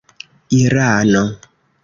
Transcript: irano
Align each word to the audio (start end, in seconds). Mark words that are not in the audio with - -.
irano 0.59 1.23